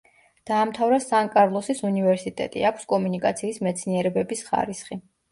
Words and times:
დაამთავრა 0.49 0.97
სან-კარლოსის 1.01 1.81
უნივერსიტეტი, 1.89 2.63
აქვს 2.69 2.87
კომუნიკაციის 2.93 3.61
მეცნიერებების 3.67 4.43
ხარისხი. 4.49 4.99